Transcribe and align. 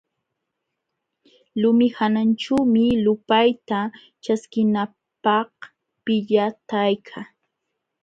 Lumi 1.61 1.87
hananćhuumi 1.97 2.85
lupayta 3.05 3.79
ćhaskinanapq 4.23 5.51
pillatayka. 6.03 7.17